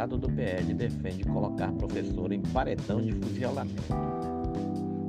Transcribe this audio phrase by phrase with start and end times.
[0.00, 3.82] deputado do PL defende colocar professor em paredão de fuzilamento.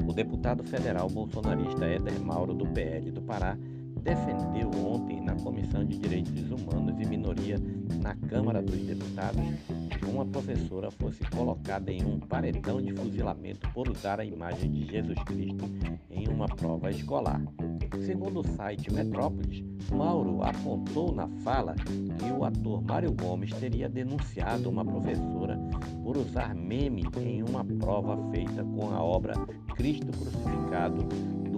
[0.05, 3.57] O deputado federal bolsonarista Éder Mauro, do PL do Pará,
[4.01, 7.57] defendeu ontem na Comissão de Direitos Humanos e Minoria
[8.01, 9.41] na Câmara dos Deputados
[9.97, 14.85] que uma professora fosse colocada em um paredão de fuzilamento por usar a imagem de
[14.87, 15.69] Jesus Cristo
[16.09, 17.41] em uma prova escolar.
[18.05, 24.69] Segundo o site Metrópolis, Mauro apontou na fala que o ator Mário Gomes teria denunciado
[24.69, 25.59] uma professora
[26.03, 29.33] por usar meme em uma prova feita com a obra
[29.75, 31.07] Cristo Crucificado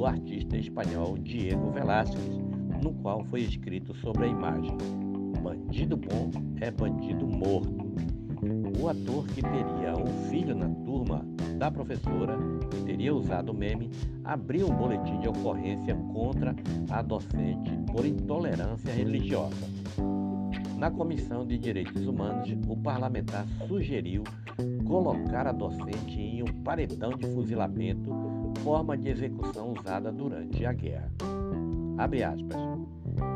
[0.04, 2.38] do artista espanhol Diego Velázquez,
[2.84, 4.76] no qual foi escrito sobre a imagem:
[5.42, 7.94] Bandido bom é bandido morto.
[8.82, 11.26] O ator que teria um filho na turma
[11.58, 12.38] da professora,
[12.70, 13.90] que teria usado o meme,
[14.26, 16.54] abriu um boletim de ocorrência contra
[16.90, 19.56] a docente por intolerância religiosa.
[20.78, 24.22] Na Comissão de Direitos Humanos, o parlamentar sugeriu
[24.86, 28.12] colocar a docente em um paredão de fuzilamento,
[28.64, 31.12] forma de execução usada durante a guerra.
[31.98, 32.58] Abre aspas.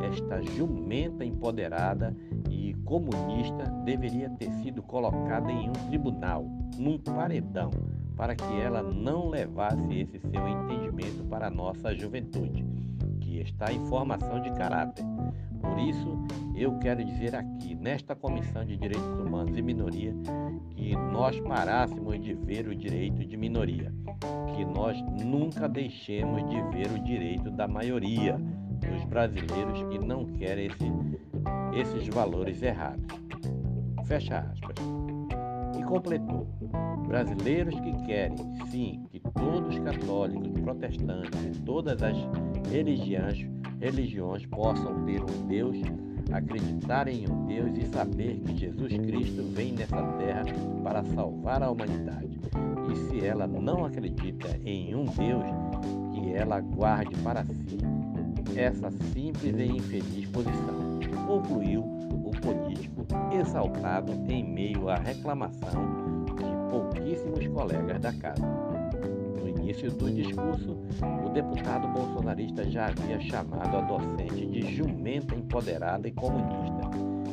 [0.02, 2.16] Esta jumenta empoderada
[2.50, 6.46] e comunista deveria ter sido colocada em um tribunal,
[6.78, 7.70] num paredão,
[8.16, 12.66] para que ela não levasse esse seu entendimento para a nossa juventude,
[13.20, 15.06] que está em formação de caráter.
[15.68, 16.18] Por isso,
[16.56, 20.14] eu quero dizer aqui, nesta Comissão de Direitos Humanos e Minoria,
[20.76, 23.94] que nós parássemos de ver o direito de minoria,
[24.56, 28.40] que nós nunca deixemos de ver o direito da maioria
[28.80, 30.92] dos brasileiros que não querem esse,
[31.74, 33.06] esses valores errados.
[34.06, 34.76] Fecha aspas.
[35.78, 36.48] E completou:
[37.08, 38.38] brasileiros que querem,
[38.70, 42.18] sim, que todos os católicos, protestantes todas as
[42.72, 43.46] religiões,
[43.80, 45.78] religiões possam ter um Deus,
[46.32, 50.44] acreditar em um Deus e saber que Jesus Cristo vem nessa terra
[50.84, 52.40] para salvar a humanidade.
[52.92, 55.44] E se ela não acredita em um Deus,
[56.14, 57.78] que ela guarde para si
[58.56, 67.48] essa simples e infeliz posição, concluiu o político exaltado em meio à reclamação de pouquíssimos
[67.48, 68.67] colegas da casa.
[69.60, 70.78] Início do discurso,
[71.26, 76.90] o deputado bolsonarista já havia chamado a docente de jumenta empoderada e comunista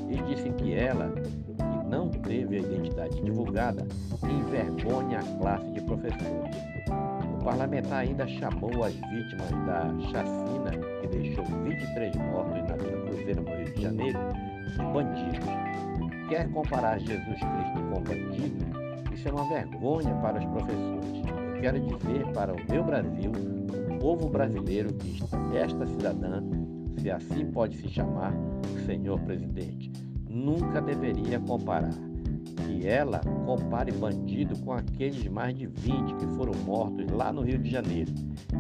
[0.09, 3.87] e disse que ela, que não teve a identidade divulgada,
[4.23, 6.57] envergonha a classe de professores.
[7.41, 10.71] O parlamentar ainda chamou as vítimas da chacina
[11.01, 14.19] que deixou 23 mortos na Vila Cruzeiro, no Rio de Janeiro,
[14.71, 16.29] de bandidos.
[16.29, 18.85] Quer comparar Jesus Cristo com bandido?
[19.13, 21.24] Isso é uma vergonha para os professores.
[21.65, 25.19] Quero dizer para o meu Brasil, o povo brasileiro, que
[25.57, 26.43] esta cidadã,
[27.01, 28.35] se assim pode se chamar,
[28.85, 29.91] senhor presidente,
[30.29, 31.95] nunca deveria comparar.
[32.67, 37.59] Que ela compare bandido com aqueles mais de 20 que foram mortos lá no Rio
[37.59, 38.13] de Janeiro,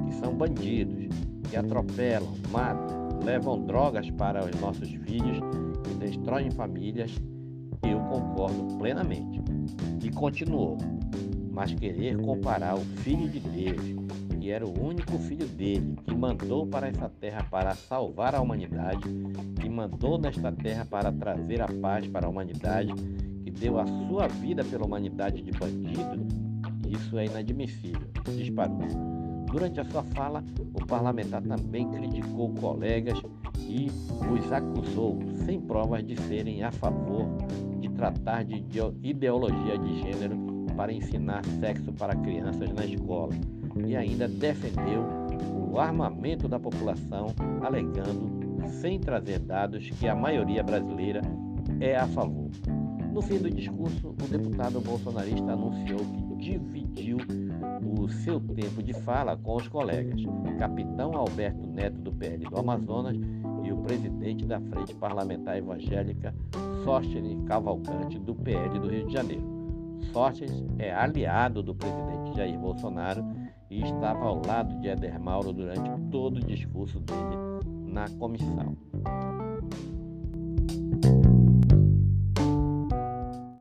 [0.06, 1.14] que são bandidos,
[1.50, 5.40] que atropelam, matam, levam drogas para os nossos filhos
[5.90, 7.14] e destroem famílias,
[7.82, 9.42] eu concordo plenamente.
[10.02, 10.78] E continuou,
[11.54, 13.80] mas querer comparar o Filho de Deus,
[14.40, 19.04] que era o único filho dele, que mandou para essa terra para salvar a humanidade,
[19.60, 22.92] que mandou nesta terra para trazer a paz para a humanidade,
[23.58, 26.26] deu a sua vida pela humanidade de bandido,
[26.88, 28.80] isso é inadmissível, disparou.
[29.46, 30.42] Durante a sua fala,
[30.74, 33.20] o parlamentar também criticou colegas
[33.60, 33.88] e
[34.30, 37.26] os acusou, sem provas, de serem a favor
[37.80, 38.64] de tratar de
[39.02, 43.32] ideologia de gênero para ensinar sexo para crianças na escola
[43.86, 45.04] e ainda defendeu
[45.70, 51.20] o armamento da população, alegando, sem trazer dados, que a maioria brasileira
[51.80, 52.48] é a favor.
[53.12, 57.16] No fim do discurso, o deputado bolsonarista anunciou que dividiu
[57.98, 60.20] o seu tempo de fala com os colegas,
[60.58, 63.16] capitão Alberto Neto do PL do Amazonas
[63.64, 66.34] e o presidente da Frente Parlamentar Evangélica,
[66.84, 69.53] Sóstenes Cavalcante, do PL do Rio de Janeiro.
[70.12, 73.24] Sóstenes é aliado do presidente Jair Bolsonaro
[73.70, 78.76] e estava ao lado de Éder Mauro durante todo o discurso dele na comissão.